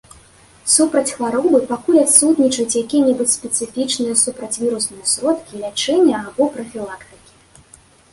Супраць 0.75 1.15
хваробы 1.17 1.59
пакуль 1.71 1.99
адсутнічаюць 2.03 2.77
якія-небудзь 2.83 3.35
спецыфічныя 3.39 4.15
супрацьвірусныя 4.23 5.03
сродкі 5.13 5.61
лячэння 5.65 6.17
або 6.31 6.43
прафілактыкі. 6.57 7.31